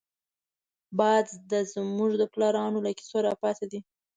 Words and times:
باد 0.97 1.25
زمونږ 1.73 2.11
د 2.17 2.23
پلارانو 2.33 2.83
له 2.85 2.91
کيسو 2.97 3.17
راپاتې 3.27 3.65
دی 3.71 3.79